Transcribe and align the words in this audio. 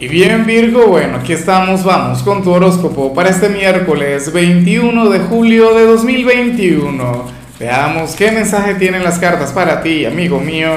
Y 0.00 0.08
bien 0.08 0.44
Virgo, 0.44 0.88
bueno, 0.88 1.18
aquí 1.18 1.32
estamos, 1.32 1.84
vamos 1.84 2.24
con 2.24 2.42
tu 2.42 2.50
horóscopo 2.50 3.14
para 3.14 3.30
este 3.30 3.48
miércoles 3.48 4.32
21 4.32 5.08
de 5.08 5.20
julio 5.20 5.72
de 5.72 5.86
2021. 5.86 7.24
Veamos 7.60 8.16
qué 8.16 8.32
mensaje 8.32 8.74
tienen 8.74 9.04
las 9.04 9.20
cartas 9.20 9.52
para 9.52 9.82
ti, 9.82 10.04
amigo 10.04 10.40
mío. 10.40 10.72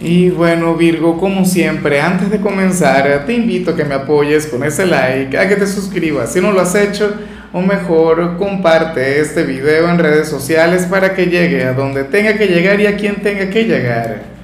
Y 0.00 0.30
bueno 0.30 0.76
Virgo, 0.76 1.18
como 1.18 1.44
siempre, 1.44 2.00
antes 2.00 2.30
de 2.30 2.40
comenzar, 2.40 3.26
te 3.26 3.34
invito 3.34 3.72
a 3.72 3.76
que 3.76 3.84
me 3.84 3.96
apoyes 3.96 4.46
con 4.46 4.64
ese 4.64 4.86
like, 4.86 5.36
a 5.36 5.46
que 5.46 5.56
te 5.56 5.66
suscribas 5.66 6.32
si 6.32 6.40
no 6.40 6.52
lo 6.52 6.62
has 6.62 6.74
hecho, 6.74 7.12
o 7.52 7.60
mejor 7.60 8.38
comparte 8.38 9.20
este 9.20 9.42
video 9.42 9.90
en 9.90 9.98
redes 9.98 10.30
sociales 10.30 10.86
para 10.86 11.14
que 11.14 11.26
llegue 11.26 11.64
a 11.64 11.74
donde 11.74 12.04
tenga 12.04 12.38
que 12.38 12.46
llegar 12.46 12.80
y 12.80 12.86
a 12.86 12.96
quien 12.96 13.16
tenga 13.16 13.50
que 13.50 13.64
llegar. 13.64 14.39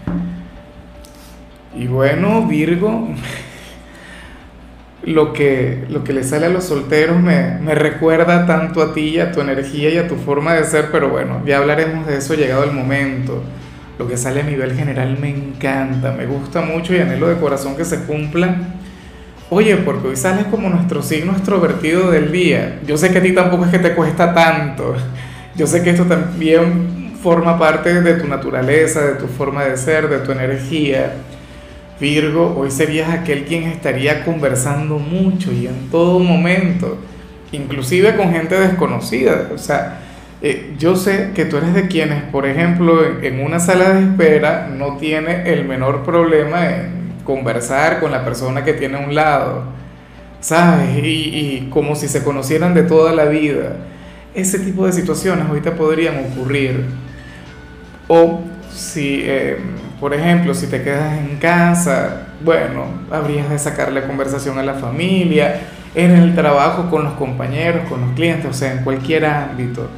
Y 1.76 1.86
bueno, 1.88 2.46
Virgo, 2.46 3.08
lo 5.04 5.32
que, 5.32 5.84
lo 5.90 6.02
que 6.04 6.12
le 6.12 6.24
sale 6.24 6.46
a 6.46 6.48
los 6.48 6.64
solteros 6.64 7.20
me, 7.20 7.58
me, 7.60 7.74
recuerda 7.74 8.46
tanto 8.46 8.82
a 8.82 8.94
ti, 8.94 9.20
a 9.20 9.30
tu 9.30 9.40
energía 9.40 9.90
y 9.90 9.98
a 9.98 10.08
tu 10.08 10.16
forma 10.16 10.54
de 10.54 10.64
ser, 10.64 10.88
pero 10.90 11.10
bueno, 11.10 11.42
ya 11.44 11.58
hablaremos 11.58 12.06
de 12.06 12.16
eso 12.16 12.34
llegado 12.34 12.64
el 12.64 12.72
momento. 12.72 13.42
Lo 13.98 14.08
que 14.08 14.16
sale 14.16 14.40
a 14.40 14.44
nivel 14.44 14.74
general 14.74 15.18
me 15.18 15.30
encanta, 15.30 16.12
me 16.12 16.26
gusta 16.26 16.60
mucho 16.60 16.94
y 16.94 16.98
anhelo 16.98 17.28
de 17.28 17.36
corazón 17.36 17.76
que 17.76 17.84
se 17.84 18.04
cumpla. 18.04 18.56
Oye, 19.48 19.76
porque 19.76 20.08
hoy 20.08 20.16
sales 20.16 20.46
como 20.46 20.68
nuestro 20.68 21.02
signo 21.02 21.32
extrovertido 21.32 22.10
del 22.10 22.32
día. 22.32 22.80
Yo 22.86 22.96
sé 22.96 23.10
que 23.10 23.18
a 23.18 23.22
ti 23.22 23.32
tampoco 23.32 23.64
es 23.64 23.70
que 23.70 23.78
te 23.78 23.94
cuesta 23.94 24.34
tanto. 24.34 24.96
Yo 25.54 25.66
sé 25.66 25.82
que 25.82 25.90
esto 25.90 26.04
también 26.04 27.12
forma 27.22 27.58
parte 27.58 28.02
de 28.02 28.14
tu 28.14 28.26
naturaleza, 28.26 29.02
de 29.02 29.14
tu 29.14 29.26
forma 29.26 29.64
de 29.64 29.76
ser, 29.76 30.08
de 30.08 30.18
tu 30.18 30.32
energía. 30.32 31.12
Virgo, 32.00 32.54
hoy 32.58 32.70
serías 32.70 33.08
aquel 33.10 33.44
quien 33.44 33.64
estaría 33.64 34.22
conversando 34.24 34.98
mucho 34.98 35.50
y 35.50 35.66
en 35.66 35.90
todo 35.90 36.18
momento, 36.18 36.98
inclusive 37.52 38.16
con 38.16 38.32
gente 38.32 38.54
desconocida. 38.54 39.48
O 39.54 39.56
sea, 39.56 40.00
eh, 40.42 40.74
yo 40.78 40.94
sé 40.96 41.30
que 41.34 41.46
tú 41.46 41.56
eres 41.56 41.72
de 41.72 41.88
quienes, 41.88 42.22
por 42.24 42.46
ejemplo, 42.46 43.02
en, 43.22 43.40
una 43.40 43.60
sala 43.60 43.94
de 43.94 44.02
espera 44.02 44.68
no 44.68 44.98
tiene 44.98 45.50
el 45.50 45.64
menor 45.64 46.04
problema 46.04 46.66
en 46.66 47.14
conversar 47.24 47.98
con 47.98 48.12
la 48.12 48.24
persona 48.24 48.62
que 48.62 48.74
tiene 48.74 48.98
a 48.98 49.00
un 49.00 49.14
lado, 49.14 49.64
¿sabes? 50.40 51.02
Y, 51.02 51.68
como 51.70 51.96
si 51.96 52.08
se 52.08 52.22
conocieran 52.22 52.74
de 52.74 52.82
toda 52.82 53.12
la 53.12 53.24
vida. 53.24 53.76
Ese 54.34 54.58
tipo 54.58 54.84
de 54.84 54.92
situaciones 54.92 55.46
ahorita 55.46 55.74
podrían 55.74 56.26
ocurrir. 56.26 56.84
O 58.06 58.42
si... 58.70 59.22
Eh, 59.24 59.56
por 60.00 60.12
ejemplo, 60.12 60.54
si 60.54 60.66
te 60.66 60.82
quedas 60.82 61.18
en 61.18 61.36
casa, 61.38 62.28
bueno, 62.44 62.84
habrías 63.10 63.48
de 63.48 63.58
sacarle 63.58 64.02
conversación 64.02 64.58
a 64.58 64.62
la 64.62 64.74
familia, 64.74 65.60
en 65.94 66.10
el 66.10 66.34
trabajo 66.34 66.90
con 66.90 67.04
los 67.04 67.14
compañeros, 67.14 67.88
con 67.88 68.02
los 68.02 68.10
clientes, 68.10 68.50
o 68.50 68.52
sea, 68.52 68.72
en 68.72 68.84
cualquier 68.84 69.24
ámbito. 69.24 69.88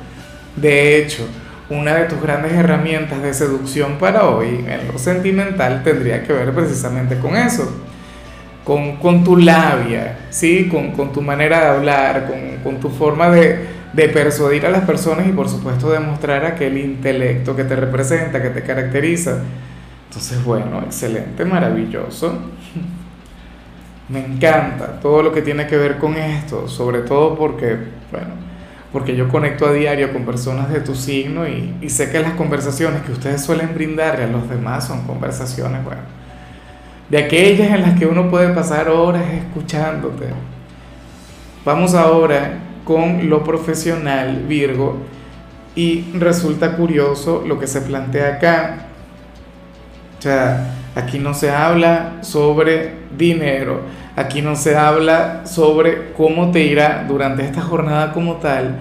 De 0.54 0.98
hecho, 0.98 1.26
una 1.70 1.94
de 1.94 2.04
tus 2.04 2.22
grandes 2.22 2.52
herramientas 2.52 3.20
de 3.22 3.34
seducción 3.34 3.98
para 3.98 4.28
hoy, 4.28 4.64
en 4.68 4.86
lo 4.92 4.98
sentimental, 4.98 5.82
tendría 5.82 6.22
que 6.22 6.32
ver 6.32 6.52
precisamente 6.52 7.18
con 7.18 7.36
eso. 7.36 7.84
Con, 8.64 8.96
con 8.98 9.24
tu 9.24 9.36
labia, 9.36 10.18
¿sí? 10.30 10.68
con, 10.70 10.92
con, 10.92 11.10
tu 11.10 11.22
manera 11.22 11.60
de 11.60 11.66
hablar, 11.68 12.26
con, 12.26 12.62
con 12.62 12.80
tu 12.80 12.90
forma 12.90 13.30
de, 13.30 13.66
de 13.94 14.08
persuadir 14.10 14.66
a 14.66 14.70
las 14.70 14.84
personas 14.84 15.26
y 15.26 15.32
por 15.32 15.48
supuesto 15.48 15.90
demostrar 15.90 16.44
aquel 16.44 16.76
intelecto 16.76 17.56
que 17.56 17.64
te 17.64 17.74
representa, 17.74 18.42
que 18.42 18.50
te 18.50 18.62
caracteriza. 18.62 19.38
Entonces, 20.08 20.42
bueno, 20.42 20.80
excelente, 20.80 21.44
maravilloso. 21.44 22.32
Me 24.08 24.24
encanta 24.24 24.98
todo 25.00 25.22
lo 25.22 25.32
que 25.32 25.42
tiene 25.42 25.66
que 25.66 25.76
ver 25.76 25.98
con 25.98 26.16
esto, 26.16 26.66
sobre 26.66 27.00
todo 27.00 27.36
porque, 27.36 27.76
bueno, 28.10 28.30
porque 28.90 29.14
yo 29.14 29.28
conecto 29.28 29.66
a 29.66 29.72
diario 29.72 30.10
con 30.14 30.24
personas 30.24 30.70
de 30.70 30.80
tu 30.80 30.94
signo 30.94 31.46
y, 31.46 31.76
y 31.82 31.90
sé 31.90 32.10
que 32.10 32.20
las 32.20 32.32
conversaciones 32.32 33.02
que 33.02 33.12
ustedes 33.12 33.44
suelen 33.44 33.74
brindarle 33.74 34.24
a 34.24 34.28
los 34.28 34.48
demás 34.48 34.86
son 34.86 35.02
conversaciones, 35.06 35.84
bueno, 35.84 36.00
de 37.10 37.18
aquellas 37.18 37.70
en 37.70 37.82
las 37.82 37.98
que 37.98 38.06
uno 38.06 38.30
puede 38.30 38.54
pasar 38.54 38.88
horas 38.88 39.24
escuchándote. 39.30 40.28
Vamos 41.66 41.92
ahora 41.92 42.60
con 42.84 43.28
lo 43.28 43.44
profesional, 43.44 44.44
Virgo, 44.48 44.96
y 45.76 46.06
resulta 46.14 46.76
curioso 46.76 47.44
lo 47.46 47.58
que 47.60 47.66
se 47.66 47.82
plantea 47.82 48.36
acá 48.36 48.87
o 50.18 50.22
sea, 50.22 50.74
aquí 50.94 51.18
no 51.18 51.32
se 51.32 51.50
habla 51.50 52.18
sobre 52.22 52.94
dinero, 53.16 53.82
aquí 54.16 54.42
no 54.42 54.56
se 54.56 54.76
habla 54.76 55.42
sobre 55.46 56.12
cómo 56.12 56.50
te 56.50 56.64
irá 56.64 57.04
durante 57.06 57.44
esta 57.44 57.62
jornada 57.62 58.12
como 58.12 58.36
tal, 58.36 58.76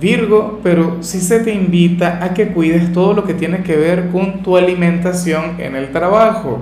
Virgo, 0.00 0.60
pero 0.62 0.98
sí 1.00 1.20
se 1.20 1.40
te 1.40 1.52
invita 1.52 2.20
a 2.22 2.32
que 2.32 2.48
cuides 2.48 2.92
todo 2.92 3.14
lo 3.14 3.24
que 3.24 3.34
tiene 3.34 3.64
que 3.64 3.76
ver 3.76 4.10
con 4.10 4.44
tu 4.44 4.56
alimentación 4.56 5.56
en 5.58 5.74
el 5.74 5.90
trabajo. 5.90 6.60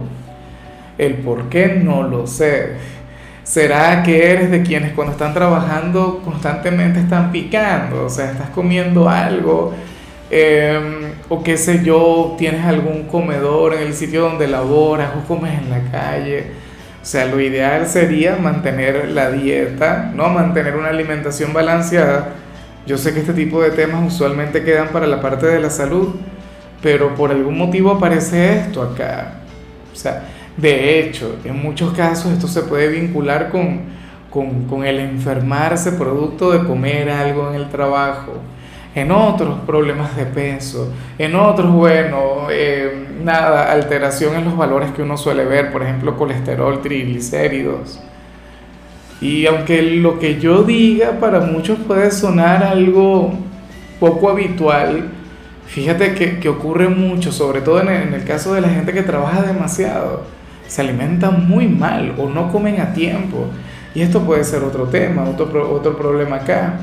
El 0.97 1.16
por 1.16 1.50
qué 1.50 1.69
no 1.69 2.03
lo 2.03 2.26
sé. 2.26 2.76
¿Será 3.44 4.03
que 4.03 4.32
eres 4.32 4.50
de 4.50 4.62
quienes 4.62 4.93
cuando 4.93 5.12
están 5.12 5.34
trabajando 5.34 6.22
constantemente 6.25 7.00
están 7.00 7.31
picando? 7.31 8.06
O 8.06 8.09
sea, 8.09 8.31
estás 8.31 8.49
comiendo 8.49 9.06
algo 9.06 9.75
Em, 10.28 11.06
o 11.28 11.42
qué 11.42 11.56
sé 11.56 11.82
yo, 11.84 12.37
tienes 12.38 12.64
algún 12.64 13.04
comedor 13.04 13.75
en 13.75 13.82
el 13.82 13.94
sitio 13.94 14.22
donde 14.22 14.47
laboras 14.47 15.10
o 15.16 15.26
comes 15.26 15.59
en 15.59 15.70
la 15.70 15.82
calle. 15.91 16.53
O 17.03 17.04
sea, 17.04 17.26
lo 17.26 17.41
ideal 17.41 17.87
sería 17.87 18.37
mantener 18.37 19.09
la 19.10 19.31
dieta, 19.31 20.12
¿no? 20.14 20.28
Mantener 20.28 20.76
una 20.76 20.88
alimentación 20.88 21.53
balanceada. 21.53 22.34
Yo 22.87 22.97
sé 22.98 23.12
que 23.12 23.20
este 23.20 23.32
tipo 23.32 23.60
de 23.60 23.70
temas 23.70 24.12
usualmente 24.12 24.62
quedan 24.62 24.88
para 24.88 25.06
la 25.06 25.20
parte 25.20 25.47
de 25.47 25.60
la 25.60 25.70
salud, 25.70 26.14
pero 26.82 27.14
por 27.14 27.31
algún 27.31 27.58
motivo 27.58 27.91
aparece 27.91 28.60
esto 28.60 28.82
acá. 28.82 29.41
O 29.93 29.97
sea, 29.97 30.22
de 30.56 31.00
hecho, 31.00 31.37
en 31.44 31.60
muchos 31.60 31.93
casos 31.93 32.32
esto 32.32 32.47
se 32.47 32.62
puede 32.62 32.88
vincular 32.88 33.50
con, 33.50 33.81
con, 34.31 34.64
con 34.64 34.84
el 34.84 35.00
enfermarse 35.00 35.93
producto 35.93 36.53
de 36.53 36.64
comer 36.64 37.10
algo 37.10 37.48
en 37.50 37.56
el 37.56 37.69
trabajo 37.69 38.34
en 38.96 39.10
otros 39.10 39.60
problemas 39.66 40.16
de 40.16 40.24
peso, 40.24 40.90
en 41.18 41.36
otros, 41.36 41.70
bueno, 41.70 42.48
eh, 42.50 43.06
nada, 43.22 43.70
alteración 43.70 44.36
en 44.36 44.46
los 44.46 44.56
valores 44.56 44.90
que 44.92 45.02
uno 45.02 45.18
suele 45.18 45.44
ver, 45.44 45.70
por 45.70 45.82
ejemplo, 45.82 46.16
colesterol, 46.16 46.80
triglicéridos. 46.80 48.00
Y 49.20 49.44
aunque 49.46 49.82
lo 49.82 50.18
que 50.18 50.40
yo 50.40 50.62
diga 50.62 51.20
para 51.20 51.40
muchos 51.40 51.78
puede 51.80 52.10
sonar 52.10 52.64
algo 52.64 53.34
poco 54.00 54.30
habitual, 54.30 55.10
fíjate 55.66 56.14
que, 56.14 56.48
ocurre 56.48 56.88
mucho, 56.88 57.32
sobre 57.32 57.60
todo 57.60 57.82
en 57.82 57.88
el, 57.88 58.02
en 58.08 58.14
el, 58.14 58.24
caso 58.24 58.54
de 58.54 58.62
la 58.62 58.70
gente 58.70 58.94
que 58.94 59.02
trabaja 59.02 59.42
demasiado, 59.42 60.22
se 60.68 60.80
alimentan 60.80 61.46
muy 61.46 61.68
mal 61.68 62.14
o 62.16 62.30
no 62.30 62.50
comen 62.50 62.80
a 62.80 62.94
tiempo. 62.94 63.44
Y 63.94 64.00
esto 64.00 64.22
puede 64.22 64.42
ser 64.42 64.62
otro 64.62 64.84
tema, 64.84 65.24
otro, 65.24 65.70
otro 65.70 65.98
problema 65.98 66.36
acá 66.36 66.80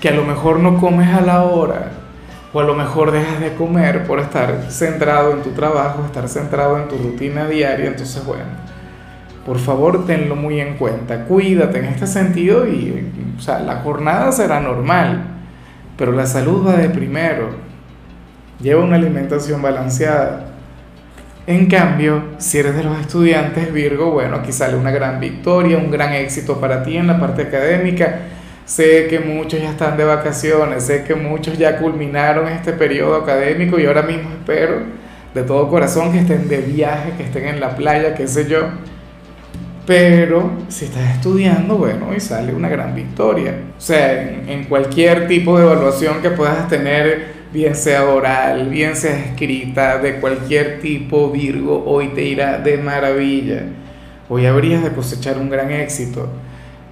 que 0.00 0.08
a 0.08 0.12
lo 0.12 0.24
mejor 0.24 0.58
no 0.58 0.78
comes 0.78 1.08
a 1.14 1.20
la 1.20 1.44
hora 1.44 1.90
o 2.52 2.60
a 2.60 2.64
lo 2.64 2.74
mejor 2.74 3.12
dejas 3.12 3.38
de 3.38 3.54
comer 3.54 4.04
por 4.06 4.18
estar 4.18 4.66
centrado 4.70 5.32
en 5.32 5.42
tu 5.42 5.50
trabajo, 5.50 6.04
estar 6.04 6.28
centrado 6.28 6.78
en 6.78 6.88
tu 6.88 6.96
rutina 6.96 7.46
diaria, 7.46 7.86
entonces 7.86 8.24
bueno, 8.24 8.44
por 9.46 9.58
favor 9.58 10.04
tenlo 10.06 10.34
muy 10.34 10.60
en 10.60 10.76
cuenta, 10.76 11.24
cuídate 11.26 11.78
en 11.78 11.84
este 11.84 12.06
sentido 12.06 12.66
y, 12.66 13.08
o 13.38 13.40
sea, 13.40 13.60
la 13.60 13.76
jornada 13.76 14.32
será 14.32 14.58
normal, 14.58 15.22
pero 15.96 16.12
la 16.12 16.26
salud 16.26 16.66
va 16.66 16.72
de 16.72 16.88
primero, 16.88 17.50
lleva 18.60 18.82
una 18.82 18.96
alimentación 18.96 19.62
balanceada. 19.62 20.46
En 21.46 21.66
cambio, 21.66 22.22
si 22.38 22.58
eres 22.58 22.76
de 22.76 22.84
los 22.84 22.98
estudiantes 23.00 23.72
Virgo, 23.72 24.10
bueno, 24.10 24.36
aquí 24.36 24.52
sale 24.52 24.76
una 24.76 24.90
gran 24.90 25.20
victoria, 25.20 25.78
un 25.78 25.90
gran 25.90 26.12
éxito 26.12 26.60
para 26.60 26.82
ti 26.82 26.96
en 26.96 27.06
la 27.06 27.18
parte 27.18 27.42
académica 27.42 28.20
Sé 28.64 29.06
que 29.08 29.18
muchos 29.18 29.60
ya 29.60 29.70
están 29.70 29.96
de 29.96 30.04
vacaciones, 30.04 30.84
sé 30.84 31.02
que 31.04 31.14
muchos 31.14 31.58
ya 31.58 31.78
culminaron 31.78 32.48
este 32.48 32.72
periodo 32.72 33.16
académico 33.16 33.80
y 33.80 33.86
ahora 33.86 34.02
mismo 34.02 34.30
espero 34.30 34.82
de 35.34 35.42
todo 35.42 35.68
corazón 35.68 36.12
que 36.12 36.20
estén 36.20 36.48
de 36.48 36.58
viaje, 36.58 37.12
que 37.16 37.24
estén 37.24 37.46
en 37.46 37.60
la 37.60 37.76
playa, 37.76 38.14
qué 38.14 38.26
sé 38.26 38.48
yo. 38.48 38.68
Pero 39.86 40.52
si 40.68 40.84
estás 40.84 41.16
estudiando, 41.16 41.76
bueno, 41.76 42.14
y 42.14 42.20
sale 42.20 42.54
una 42.54 42.68
gran 42.68 42.94
victoria. 42.94 43.54
O 43.76 43.80
sea, 43.80 44.22
en, 44.22 44.48
en 44.48 44.64
cualquier 44.64 45.26
tipo 45.26 45.58
de 45.58 45.64
evaluación 45.64 46.20
que 46.22 46.30
puedas 46.30 46.68
tener, 46.68 47.40
bien 47.52 47.74
sea 47.74 48.04
oral, 48.04 48.68
bien 48.68 48.94
sea 48.94 49.18
escrita, 49.18 49.98
de 49.98 50.20
cualquier 50.20 50.80
tipo, 50.80 51.30
Virgo, 51.30 51.82
hoy 51.86 52.08
te 52.08 52.22
irá 52.22 52.58
de 52.58 52.76
maravilla. 52.76 53.64
Hoy 54.28 54.46
habrías 54.46 54.84
de 54.84 54.90
cosechar 54.92 55.38
un 55.38 55.50
gran 55.50 55.72
éxito. 55.72 56.28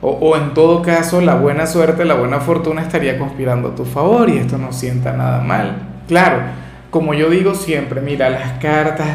O, 0.00 0.36
en 0.36 0.54
todo 0.54 0.80
caso, 0.82 1.20
la 1.20 1.34
buena 1.34 1.66
suerte, 1.66 2.04
la 2.04 2.14
buena 2.14 2.38
fortuna 2.38 2.82
estaría 2.82 3.18
conspirando 3.18 3.68
a 3.68 3.74
tu 3.74 3.84
favor 3.84 4.30
y 4.30 4.38
esto 4.38 4.56
no 4.56 4.72
sienta 4.72 5.12
nada 5.12 5.40
mal. 5.40 5.88
Claro, 6.06 6.38
como 6.90 7.14
yo 7.14 7.28
digo 7.28 7.54
siempre, 7.54 8.00
mira, 8.00 8.30
las 8.30 8.52
cartas 8.60 9.08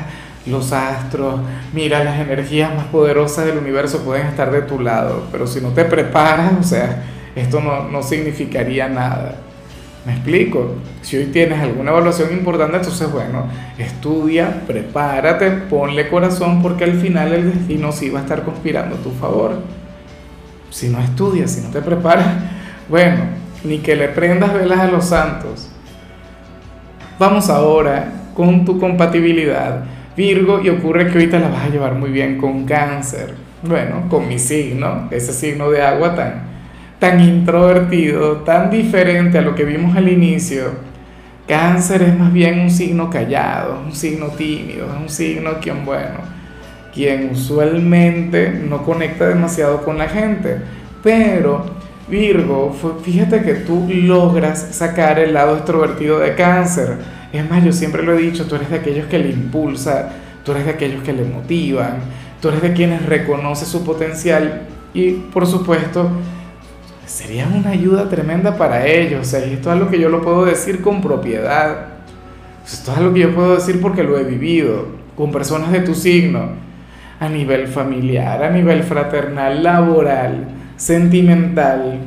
los 0.45 0.73
astros, 0.73 1.39
mira, 1.73 2.03
las 2.03 2.19
energías 2.19 2.75
más 2.75 2.85
poderosas 2.87 3.45
del 3.45 3.57
universo 3.57 4.03
pueden 4.03 4.27
estar 4.27 4.51
de 4.51 4.61
tu 4.61 4.79
lado, 4.79 5.23
pero 5.31 5.47
si 5.47 5.61
no 5.61 5.69
te 5.69 5.85
preparas, 5.85 6.53
o 6.59 6.63
sea, 6.63 7.03
esto 7.35 7.61
no, 7.61 7.87
no 7.89 8.03
significaría 8.03 8.89
nada. 8.89 9.35
¿Me 10.05 10.11
explico? 10.11 10.75
Si 11.01 11.15
hoy 11.15 11.27
tienes 11.27 11.61
alguna 11.61 11.91
evaluación 11.91 12.33
importante, 12.33 12.75
entonces 12.75 13.09
bueno, 13.09 13.45
estudia, 13.77 14.63
prepárate, 14.67 15.49
ponle 15.49 16.09
corazón 16.09 16.61
porque 16.61 16.83
al 16.83 16.99
final 16.99 17.33
el 17.33 17.53
destino 17.53 17.93
sí 17.93 18.09
va 18.09 18.19
a 18.19 18.23
estar 18.23 18.43
conspirando 18.43 18.97
a 18.97 18.99
tu 18.99 19.11
favor. 19.11 19.61
Si 20.73 20.89
no 20.89 20.99
estudias, 20.99 21.51
si 21.51 21.61
no 21.61 21.69
te 21.69 21.81
preparas, 21.81 22.27
bueno, 22.89 23.21
ni 23.63 23.77
que 23.77 23.95
le 23.95 24.09
prendas 24.09 24.53
velas 24.53 24.79
a 24.79 24.87
los 24.87 25.05
santos. 25.05 25.69
Vamos 27.19 27.49
ahora 27.49 28.11
con 28.33 28.65
tu 28.65 28.79
compatibilidad 28.79 29.85
Virgo 30.15 30.61
y 30.63 30.69
ocurre 30.69 31.07
que 31.07 31.13
ahorita 31.13 31.39
la 31.39 31.49
vas 31.49 31.65
a 31.65 31.69
llevar 31.69 31.95
muy 31.95 32.11
bien 32.11 32.37
con 32.37 32.65
cáncer. 32.65 33.33
Bueno, 33.63 34.07
con 34.09 34.27
mi 34.27 34.37
signo, 34.37 35.07
ese 35.09 35.33
signo 35.33 35.71
de 35.71 35.81
agua 35.81 36.13
tan, 36.15 36.43
tan 36.99 37.19
introvertido, 37.19 38.37
tan 38.37 38.69
diferente 38.69 39.39
a 39.39 39.41
lo 39.41 39.55
que 39.55 39.63
vimos 39.63 39.95
al 39.95 40.07
inicio. 40.09 40.93
Cáncer 41.47 42.03
es 42.03 42.17
más 42.17 42.31
bien 42.31 42.59
un 42.59 42.69
signo 42.69 43.09
callado, 43.09 43.81
un 43.83 43.93
signo 43.93 44.27
tímido, 44.27 44.87
un 45.01 45.09
signo 45.09 45.59
quien, 45.59 45.83
bueno, 45.83 46.19
quien 46.93 47.31
usualmente 47.31 48.49
no 48.49 48.83
conecta 48.83 49.27
demasiado 49.27 49.83
con 49.83 49.97
la 49.97 50.07
gente. 50.07 50.57
Pero 51.01 51.65
Virgo, 52.07 52.75
fíjate 53.03 53.41
que 53.41 53.53
tú 53.55 53.87
logras 53.89 54.75
sacar 54.75 55.19
el 55.19 55.33
lado 55.33 55.55
extrovertido 55.55 56.19
de 56.19 56.35
cáncer 56.35 56.97
es 57.33 57.49
más, 57.49 57.63
yo 57.63 57.73
siempre 57.73 58.03
lo 58.03 58.13
he 58.13 58.21
dicho, 58.21 58.45
tú 58.45 58.55
eres 58.55 58.69
de 58.69 58.77
aquellos 58.77 59.07
que 59.07 59.17
le 59.17 59.31
impulsa, 59.31 60.11
tú 60.45 60.51
eres 60.51 60.65
de 60.65 60.71
aquellos 60.71 61.01
que 61.01 61.13
le 61.13 61.25
motivan, 61.25 61.97
tú 62.39 62.49
eres 62.49 62.61
de 62.61 62.73
quienes 62.73 63.03
reconoce 63.07 63.65
su 63.65 63.83
potencial 63.83 64.67
y 64.93 65.13
por 65.13 65.47
supuesto 65.47 66.11
sería 67.07 67.47
una 67.47 67.71
ayuda 67.71 68.07
tremenda 68.07 68.55
para 68.55 68.85
ellos. 68.85 69.21
O 69.21 69.29
sea, 69.29 69.39
esto 69.39 69.69
es 69.69 69.75
algo 69.75 69.89
que 69.89 69.99
yo 69.99 70.09
lo 70.09 70.21
puedo 70.21 70.45
decir 70.45 70.83
con 70.83 71.01
propiedad. 71.01 71.87
Esto 72.63 72.91
es 72.91 72.97
algo 72.99 73.13
que 73.15 73.21
yo 73.21 73.33
puedo 73.33 73.55
decir 73.55 73.81
porque 73.81 74.03
lo 74.03 74.19
he 74.19 74.23
vivido 74.23 74.85
con 75.17 75.31
personas 75.31 75.71
de 75.71 75.79
tu 75.79 75.95
signo, 75.95 76.49
a 77.23 77.29
nivel 77.29 77.67
familiar, 77.67 78.43
a 78.43 78.49
nivel 78.49 78.83
fraternal, 78.83 79.63
laboral, 79.63 80.47
sentimental. 80.77 81.99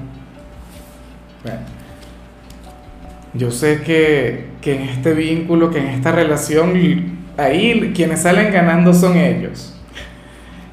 Bueno 1.42 1.76
yo 3.36 3.50
sé 3.50 3.82
que, 3.82 4.46
en 4.64 4.82
este 4.82 5.12
vínculo, 5.14 5.70
que 5.70 5.78
en 5.78 5.86
esta 5.86 6.10
relación, 6.12 6.72
ahí 7.36 7.92
quienes 7.94 8.22
salen 8.22 8.52
ganando 8.52 8.92
son 8.92 9.16
ellos. 9.16 9.74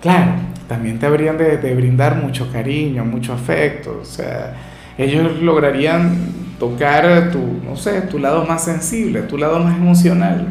Claro, 0.02 0.32
también 0.68 0.98
te 1.00 1.06
habrían 1.06 1.38
de, 1.38 1.76
brindar 1.76 2.16
mucho 2.16 2.52
cariño, 2.52 3.06
mucho 3.06 3.34
afecto, 3.34 4.00
o 4.02 4.06
sea, 4.06 4.54
ellos 4.98 5.42
lograrían 5.42 6.18
tocar 6.60 7.32
tu, 7.32 7.60
no 7.64 7.76
sé, 7.76 8.02
tu 8.02 8.20
lado 8.20 8.46
más 8.46 8.64
sensible, 8.64 9.22
tu 9.24 9.38
lado 9.38 9.60
más 9.60 9.76
emocional. 9.76 10.48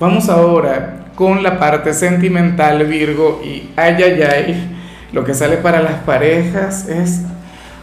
Vamos 0.00 0.28
ahora 0.28 1.04
con 1.14 1.42
la 1.42 1.60
parte 1.60 1.92
sentimental, 1.92 2.84
Virgo, 2.86 3.40
y 3.44 3.70
ay, 3.76 4.02
ay, 4.02 4.22
ay, 4.22 4.76
lo 5.12 5.24
que 5.24 5.34
sale 5.34 5.58
para 5.58 5.80
las 5.82 5.96
parejas 6.02 6.88
es, 6.88 7.22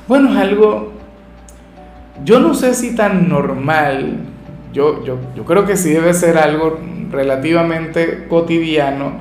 bueno, 0.08 0.32
es 0.32 0.38
algo 0.38 0.98
yo 2.24 2.40
no 2.40 2.54
sé 2.54 2.74
si 2.74 2.96
tan 2.96 3.30
normal, 3.30 4.18
yo, 4.74 5.04
yo, 5.04 5.18
yo 5.36 5.46
creo 5.46 5.66
que 5.66 5.78
sí 5.78 5.92
debe 5.92 6.14
ser 6.14 6.38
algo 6.38 6.80
relativamente 7.12 8.26
cotidiano, 8.28 9.14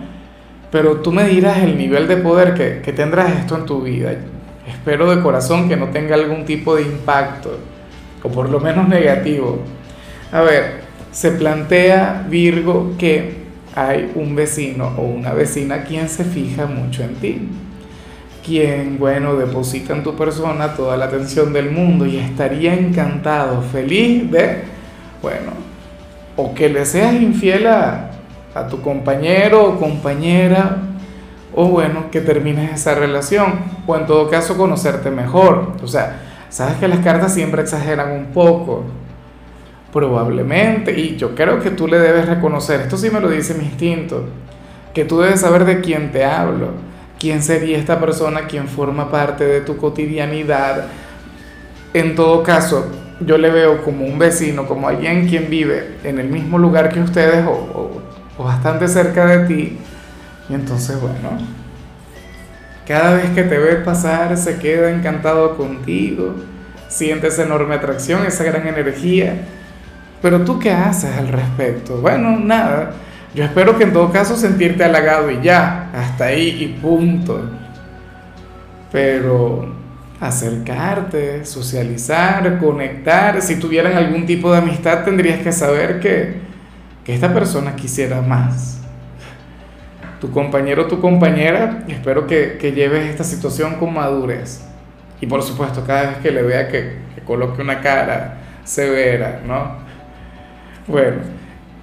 pero 0.70 0.96
tú 0.96 1.12
me 1.12 1.26
dirás 1.26 1.58
el 1.58 1.76
nivel 1.76 2.08
de 2.08 2.16
poder 2.16 2.54
que, 2.54 2.81
que 2.82 2.93
tendrás 2.93 3.32
esto 3.38 3.56
en 3.56 3.66
tu 3.66 3.82
vida. 3.82 4.12
Espero 4.66 5.14
de 5.14 5.22
corazón 5.22 5.69
que 5.69 5.76
no 5.76 5.88
tenga 5.88 6.14
algún 6.14 6.44
tipo 6.44 6.75
de 6.75 6.82
impacto, 6.82 7.58
o 8.22 8.28
por 8.28 8.48
lo 8.48 8.60
menos 8.60 8.88
negativo. 8.88 9.60
A 10.32 10.40
ver, 10.40 10.85
se 11.16 11.30
plantea 11.30 12.26
Virgo 12.28 12.92
que 12.98 13.46
hay 13.74 14.12
un 14.16 14.36
vecino 14.36 14.92
o 14.98 15.02
una 15.04 15.32
vecina 15.32 15.82
quien 15.84 16.10
se 16.10 16.24
fija 16.24 16.66
mucho 16.66 17.04
en 17.04 17.14
ti 17.14 17.48
quien, 18.44 18.98
bueno, 18.98 19.34
deposita 19.34 19.92
en 19.92 20.04
tu 20.04 20.14
persona 20.14 20.74
toda 20.74 20.96
la 20.96 21.06
atención 21.06 21.54
del 21.54 21.72
mundo 21.72 22.04
y 22.04 22.18
estaría 22.18 22.74
encantado, 22.74 23.60
feliz 23.60 24.30
de, 24.30 24.62
bueno, 25.20 25.50
o 26.36 26.54
que 26.54 26.68
le 26.68 26.86
seas 26.86 27.14
infiel 27.14 27.66
a, 27.66 28.10
tu 28.70 28.80
compañero 28.80 29.64
o 29.64 29.78
compañera, 29.78 30.76
o 31.54 31.66
bueno, 31.66 32.10
que 32.10 32.20
termines 32.20 32.72
esa 32.72 32.94
relación, 32.94 33.54
o 33.86 33.96
en 33.96 34.06
todo 34.06 34.30
caso 34.30 34.56
conocerte 34.56 35.10
mejor. 35.10 35.72
O 35.82 35.88
sea, 35.88 36.20
sabes 36.48 36.76
que 36.76 36.88
las 36.88 37.00
cartas 37.00 37.34
siempre 37.34 37.62
exageran 37.62 38.12
un 38.12 38.26
poco, 38.26 38.84
probablemente, 39.96 40.93
y 40.93 41.16
yo 41.16 41.34
creo 41.34 41.60
que 41.60 41.70
tú 41.70 41.88
le 41.88 41.98
debes 41.98 42.26
reconocer, 42.26 42.82
esto 42.82 42.98
sí 42.98 43.08
me 43.08 43.20
lo 43.20 43.31
dice 43.31 43.54
mi 43.54 43.64
instinto, 43.64 44.25
que 44.93 45.06
tú 45.06 45.20
debes 45.20 45.40
saber 45.40 45.64
de 45.64 45.81
quién 45.81 46.12
te 46.12 46.25
hablo 46.25 46.87
quién 47.19 47.43
sería 47.43 47.78
esta 47.78 47.98
persona, 47.98 48.46
quién 48.46 48.69
forma 48.69 49.10
parte 49.10 49.44
de 49.44 49.60
tu 49.60 49.76
cotidianidad. 49.76 50.87
En 51.94 52.14
todo 52.14 52.43
caso, 52.43 52.90
yo 53.20 53.38
le 53.38 53.50
veo 53.50 53.82
como 53.82 54.04
un 54.04 54.19
vecino, 54.19 54.66
como 54.66 54.88
alguien 54.88 55.28
quien 55.28 55.48
vive 55.48 55.96
en 56.04 56.19
el 56.19 56.28
mismo 56.28 56.58
lugar 56.58 56.90
que 56.90 57.00
ustedes 57.00 57.44
o, 57.46 58.02
bastante 58.38 58.87
cerca 58.87 59.26
de 59.26 59.46
ti. 59.46 59.78
Y 60.48 60.54
entonces, 60.54 61.00
bueno, 61.00 61.38
cada 62.87 63.14
vez 63.14 63.31
que 63.31 63.43
te 63.43 63.58
ve 63.58 63.76
pasar 63.76 64.37
se 64.37 64.58
queda 64.58 64.90
encantado 64.90 65.56
contigo, 65.56 66.34
siente 66.88 67.28
esa 67.28 67.44
enorme 67.44 67.75
atracción, 67.75 68.26
esa 68.26 68.44
gran 68.44 68.66
energía. 68.69 69.46
Pero 70.22 70.42
tú 70.42 70.58
qué 70.58 70.72
haces 70.72 71.16
al 71.16 71.28
respecto? 71.28 71.98
Bueno, 71.98 72.38
nada 72.38 72.92
yo 73.36 73.44
espero 73.44 73.76
que 73.76 73.84
en 73.84 73.92
todo 73.92 74.10
caso 74.10 74.34
sentirte 74.34 74.82
halagado 74.82 75.30
y 75.30 75.42
ya, 75.42 75.90
hasta 75.92 76.24
ahí 76.24 76.56
y 76.58 76.68
punto. 76.80 77.50
Pero 78.90 79.74
acercarte, 80.18 81.44
socializar, 81.44 82.58
conectar, 82.58 83.42
si 83.42 83.56
tuvieran 83.56 83.94
algún 83.94 84.24
tipo 84.24 84.50
de 84.50 84.56
amistad 84.56 85.04
tendrías 85.04 85.40
que 85.40 85.52
saber 85.52 86.00
que, 86.00 86.36
que 87.04 87.14
esta 87.14 87.34
persona 87.34 87.76
quisiera 87.76 88.22
más. 88.22 88.80
Tu 90.19 90.30
compañero 90.30 90.84
o 90.84 90.86
tu 90.86 90.98
compañera, 90.98 91.84
espero 91.88 92.26
que, 92.26 92.56
que, 92.58 92.72
lleves 92.72 93.06
esta 93.06 93.22
situación 93.22 93.74
con 93.74 93.93
madurez. 93.93 94.62
Y 95.20 95.26
por 95.26 95.43
supuesto, 95.43 95.84
cada 95.86 96.08
vez 96.08 96.17
que 96.22 96.31
le 96.31 96.41
vea 96.41 96.69
que, 96.69 96.96
que 97.14 97.20
coloque 97.20 97.60
una 97.60 97.82
cara 97.82 98.38
severa, 98.64 99.43
¿no? 99.46 99.85
Bueno, 100.86 101.16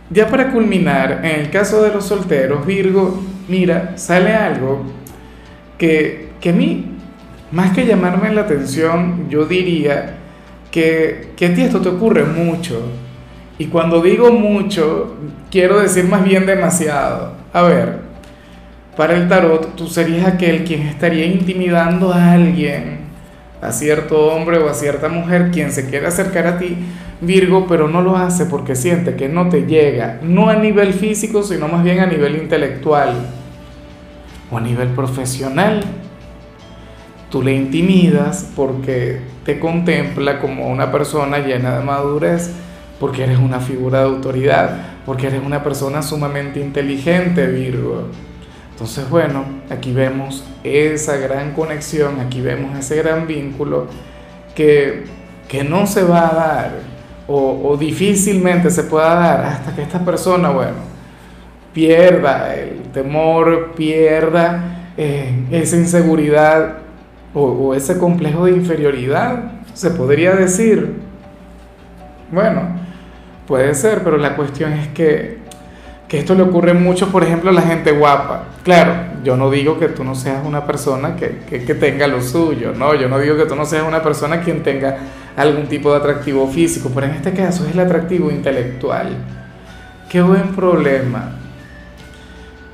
ya 0.10 0.28
para 0.28 0.52
culminar, 0.52 1.22
en 1.24 1.42
el 1.42 1.50
caso 1.50 1.84
de 1.84 1.94
los 1.94 2.06
solteros, 2.06 2.66
Virgo, 2.66 3.22
mira, 3.50 3.98
sale 3.98 4.34
algo 4.34 4.84
que, 5.78 6.30
que 6.40 6.50
a 6.52 6.54
mí, 6.54 6.86
más 7.52 7.72
que 7.72 7.86
llamarme 7.86 8.34
la 8.34 8.42
atención, 8.42 9.28
yo 9.30 9.46
diría 9.46 10.16
que, 10.72 11.32
que 11.36 11.48
a 11.48 11.54
ti 11.54 11.64
esto 11.64 11.82
te 11.82 11.90
ocurre 11.90 12.24
mucho. 12.24 12.82
Y 13.60 13.66
cuando 13.66 14.02
digo 14.02 14.32
mucho, 14.32 15.18
quiero 15.52 15.80
decir 15.80 16.06
más 16.06 16.24
bien 16.24 16.46
demasiado. 16.46 17.34
A 17.52 17.62
ver, 17.64 17.98
para 18.96 19.16
el 19.16 19.28
tarot, 19.28 19.76
tú 19.76 19.88
serías 19.88 20.26
aquel 20.26 20.64
quien 20.64 20.84
estaría 20.84 21.26
intimidando 21.26 22.14
a 22.14 22.32
alguien, 22.34 23.00
a 23.62 23.72
cierto 23.72 24.28
hombre 24.28 24.60
o 24.60 24.70
a 24.70 24.74
cierta 24.74 25.10
mujer, 25.10 25.52
quien 25.52 25.72
se 25.72 25.90
quiere 25.90 26.08
acercar 26.08 26.48
a 26.48 26.58
ti 26.58 26.78
Virgo, 27.26 27.66
pero 27.68 27.88
no 27.88 28.02
lo 28.02 28.16
hace 28.16 28.46
porque 28.46 28.76
siente 28.76 29.16
que 29.16 29.30
no 29.30 29.50
te 29.50 29.66
llega, 29.66 30.20
no 30.22 30.50
a 30.50 30.56
nivel 30.56 30.94
físico, 30.94 31.44
sino 31.44 31.68
más 31.68 31.84
bien 31.84 32.00
a 32.00 32.06
nivel 32.06 32.36
intelectual 32.38 33.14
o 34.52 34.58
a 34.58 34.62
nivel 34.62 34.90
profesional. 34.90 35.84
Tú 37.30 37.42
le 37.42 37.56
intimidas 37.56 38.52
porque 38.56 39.20
te 39.44 39.60
contempla 39.60 40.40
como 40.40 40.68
una 40.68 40.92
persona 40.92 41.40
llena 41.40 41.80
de 41.80 41.84
madurez, 41.84 42.52
porque 43.00 43.24
eres 43.24 43.40
una 43.40 43.60
figura 43.60 44.00
de 44.00 44.06
autoridad, 44.06 44.78
porque 45.06 45.28
eres 45.28 45.42
una 45.44 45.64
persona 45.64 46.02
sumamente 46.02 46.60
inteligente, 46.60 47.48
Virgo. 47.48 48.10
Entonces, 48.72 49.10
bueno, 49.10 49.46
aquí 49.70 49.92
vemos 49.92 50.46
esa 50.64 51.18
gran 51.18 51.54
conexión, 51.54 52.20
aquí 52.20 52.42
vemos 52.42 52.78
ese 52.78 52.96
gran 52.98 53.28
vínculo 53.28 53.88
que, 54.56 55.04
que 55.48 55.64
no 55.64 55.88
se 55.88 56.04
va 56.04 56.30
a 56.30 56.34
dar 56.34 56.93
o, 57.28 57.78
difícilmente 57.78 58.70
se 58.70 58.84
pueda 58.84 59.16
dar 59.16 59.42
hasta 59.46 59.76
que 59.76 59.82
esta 59.82 60.00
persona, 60.04 60.50
bueno, 60.50 60.78
pierda 61.74 62.54
el 62.56 62.82
temor, 62.94 63.72
pierda 63.76 64.92
eh, 64.98 65.46
esa 65.52 65.78
inseguridad 65.78 66.78
o, 67.34 67.74
ese 67.74 67.98
complejo 67.98 68.46
de 68.46 68.52
inferioridad, 68.52 69.54
se 69.74 69.90
podría 69.92 70.36
decir. 70.36 71.02
Bueno, 72.32 72.62
puede 73.48 73.74
ser, 73.74 74.04
pero 74.04 74.18
la 74.18 74.36
cuestión 74.36 74.74
es 74.74 74.88
que, 74.90 75.40
que 76.08 76.20
esto 76.20 76.36
le 76.36 76.44
ocurre 76.44 76.74
mucho, 76.74 77.12
por 77.12 77.24
ejemplo, 77.24 77.50
a 77.50 77.54
la 77.54 77.62
gente 77.62 77.92
guapa. 77.92 78.44
Claro, 78.64 79.13
yo 79.24 79.38
no 79.38 79.50
digo 79.50 79.80
que 79.80 79.90
tú 79.90 80.04
no 80.04 80.16
seas 80.16 80.46
una 80.46 80.66
persona 80.66 81.16
que, 81.16 81.40
que, 81.50 81.64
que, 81.64 81.76
tenga 81.76 82.08
lo 82.08 82.22
suyo, 82.22 82.74
¿no? 82.76 82.96
Yo 82.96 83.10
no 83.10 83.20
digo 83.20 83.38
que 83.38 83.46
tú 83.46 83.56
no 83.56 83.66
seas 83.66 83.88
una 83.88 84.02
persona 84.02 84.42
quien 84.42 84.64
tenga 84.64 84.98
algún 85.36 85.68
tipo 85.68 85.92
de 85.92 85.98
atractivo 85.98 86.48
físico, 86.48 86.92
pero 86.94 87.08
en 87.08 87.14
este 87.14 87.34
caso 87.34 87.66
es 87.66 87.74
el 87.74 87.80
atractivo 87.80 88.32
intelectual. 88.32 89.10
Qué 90.10 90.22
buen 90.22 90.56
problema. 90.56 91.38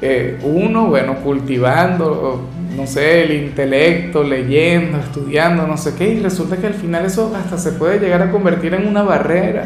Eh, 0.02 0.40
uno, 0.44 0.88
bueno, 0.88 1.16
cultivando, 1.18 2.48
no 2.76 2.88
sé, 2.88 3.24
el 3.24 3.32
intelecto, 3.32 4.24
leyendo, 4.24 4.98
estudiando, 4.98 5.68
no 5.68 5.78
sé 5.78 5.96
qué, 5.96 6.10
y 6.10 6.20
resulta 6.22 6.58
que 6.58 6.68
al 6.68 6.74
final 6.74 7.06
eso 7.06 7.34
hasta 7.36 7.58
se 7.58 7.74
puede 7.74 8.00
llegar 8.00 8.22
a 8.22 8.32
convertir 8.32 8.74
en 8.74 8.88
una 8.88 9.04
barrera 9.04 9.66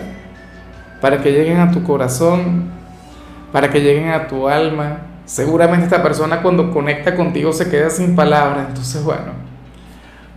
para 1.02 1.22
que 1.22 1.32
lleguen 1.32 1.60
a 1.60 1.72
tu 1.72 1.84
corazón 1.84 2.74
para 3.54 3.70
que 3.70 3.80
lleguen 3.80 4.10
a 4.10 4.28
tu 4.28 4.50
alma. 4.50 4.98
Seguramente 5.26 5.86
esta 5.86 6.04
persona 6.04 6.42
cuando 6.42 6.72
conecta 6.72 7.16
contigo 7.16 7.54
se 7.54 7.70
queda 7.70 7.90
sin 7.90 8.16
palabras. 8.16 8.68
Entonces, 8.70 9.04
bueno, 9.04 9.32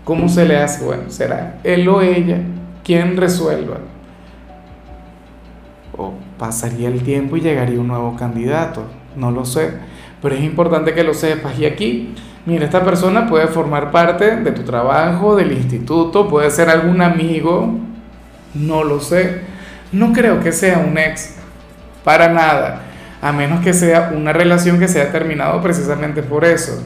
¿cómo 0.05 0.29
se 0.29 0.47
le 0.47 0.59
hace? 0.59 0.85
Bueno, 0.85 1.05
será 1.09 1.59
él 1.65 1.89
o 1.89 2.01
ella 2.01 2.39
quien 2.85 3.17
resuelva. 3.17 3.79
O 5.97 6.13
pasaría 6.39 6.89
el 6.89 7.03
tiempo 7.03 7.37
y 7.37 7.41
llegaría 7.41 7.81
un 7.81 7.89
nuevo 7.89 8.15
candidato. 8.17 8.85
No 9.17 9.31
lo 9.31 9.45
sé. 9.45 9.73
Pero 10.23 10.35
es 10.35 10.43
importante 10.43 10.95
que 10.95 11.03
lo 11.03 11.15
sepas. 11.15 11.59
Y 11.59 11.67
aquí, 11.67 12.15
mira, 12.45 12.65
esta 12.65 12.85
persona 12.85 13.27
puede 13.27 13.49
formar 13.49 13.91
parte 13.91 14.37
de 14.37 14.53
tu 14.53 14.63
trabajo, 14.63 15.35
del 15.35 15.53
instituto, 15.53 16.29
puede 16.29 16.51
ser 16.51 16.71
algún 16.71 17.03
amigo. 17.03 17.75
No 18.55 18.85
lo 18.85 19.01
sé. 19.01 19.41
No 19.91 20.13
creo 20.13 20.41
que 20.41 20.53
sea 20.53 20.79
un 20.79 20.97
ex. 20.97 21.35
Para 22.05 22.29
nada 22.29 22.86
a 23.27 23.33
menos 23.33 23.61
que 23.61 23.75
sea 23.75 24.13
una 24.15 24.33
relación 24.33 24.79
que 24.79 24.87
se 24.87 25.01
haya 25.01 25.11
terminado 25.11 25.61
precisamente 25.61 26.23
por 26.23 26.45
eso. 26.45 26.81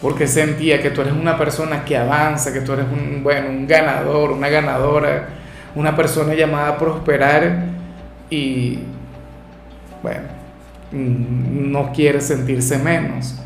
Porque 0.00 0.26
sentía 0.26 0.82
que 0.82 0.90
tú 0.90 1.00
eres 1.00 1.12
una 1.12 1.38
persona 1.38 1.84
que 1.84 1.96
avanza, 1.96 2.52
que 2.52 2.60
tú 2.60 2.72
eres 2.72 2.86
un, 2.86 3.22
bueno, 3.22 3.48
un 3.48 3.68
ganador, 3.68 4.32
una 4.32 4.48
ganadora, 4.48 5.28
una 5.76 5.94
persona 5.94 6.34
llamada 6.34 6.70
a 6.70 6.76
prosperar 6.78 7.66
y, 8.30 8.80
bueno, 10.02 10.24
no 10.90 11.92
quiere 11.92 12.20
sentirse 12.20 12.76
menos. 12.78 13.38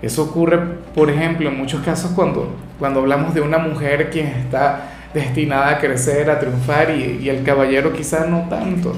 Eso 0.00 0.22
ocurre, 0.22 0.58
por 0.94 1.10
ejemplo, 1.10 1.48
en 1.48 1.58
muchos 1.58 1.82
casos 1.82 2.12
cuando, 2.12 2.54
cuando 2.78 3.00
hablamos 3.00 3.34
de 3.34 3.40
una 3.40 3.58
mujer 3.58 4.10
quien 4.10 4.28
está 4.28 4.84
destinada 5.12 5.70
a 5.70 5.78
crecer, 5.78 6.30
a 6.30 6.38
triunfar 6.38 6.90
y, 6.90 7.18
y 7.20 7.28
el 7.28 7.42
caballero 7.42 7.92
quizás 7.92 8.28
no 8.28 8.48
tanto. 8.48 8.94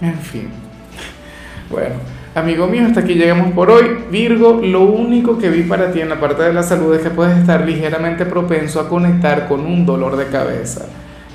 En 0.00 0.14
fin. 0.20 0.65
Bueno, 1.68 1.96
amigo 2.34 2.68
mío, 2.68 2.86
hasta 2.86 3.00
aquí 3.00 3.14
llegamos 3.14 3.52
por 3.52 3.70
hoy. 3.70 4.04
Virgo, 4.10 4.60
lo 4.62 4.82
único 4.82 5.36
que 5.38 5.50
vi 5.50 5.62
para 5.62 5.90
ti 5.90 6.00
en 6.00 6.08
la 6.08 6.20
parte 6.20 6.44
de 6.44 6.52
la 6.52 6.62
salud 6.62 6.94
es 6.94 7.02
que 7.02 7.10
puedes 7.10 7.36
estar 7.36 7.62
ligeramente 7.66 8.24
propenso 8.24 8.80
a 8.80 8.88
conectar 8.88 9.48
con 9.48 9.66
un 9.66 9.84
dolor 9.84 10.16
de 10.16 10.26
cabeza. 10.26 10.86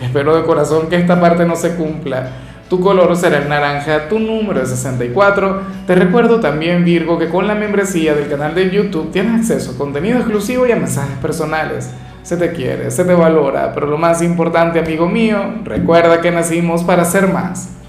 Espero 0.02 0.36
de 0.36 0.44
corazón 0.44 0.88
que 0.88 0.96
esta 0.96 1.20
parte 1.20 1.46
no 1.46 1.56
se 1.56 1.76
cumpla. 1.76 2.30
Tu 2.70 2.80
color 2.80 3.18
será 3.18 3.40
el 3.40 3.50
naranja, 3.50 4.08
tu 4.08 4.18
número 4.18 4.62
es 4.62 4.70
64. 4.70 5.62
Te 5.86 5.94
recuerdo 5.94 6.40
también, 6.40 6.86
Virgo, 6.86 7.20
que 7.20 7.28
con 7.28 7.46
la 7.46 7.56
membresía 7.56 8.16
del 8.16 8.30
canal 8.30 8.56
de 8.56 8.72
YouTube 8.72 9.12
tienes 9.12 9.42
acceso 9.42 9.72
a 9.72 9.78
contenido 9.78 10.18
exclusivo 10.20 10.66
y 10.66 10.72
a 10.72 10.78
mensajes 10.78 11.18
personales. 11.18 11.92
Se 12.24 12.38
te 12.38 12.54
quiere, 12.54 12.90
se 12.90 13.04
te 13.04 13.14
valora, 13.14 13.74
pero 13.74 13.88
lo 13.88 13.98
más 13.98 14.22
importante, 14.22 14.80
amigo 14.80 15.10
mío, 15.10 15.56
recuerda 15.66 16.22
que 16.22 16.32
nacimos 16.32 16.84
para 16.86 17.04
ser 17.04 17.28
más. 17.28 17.81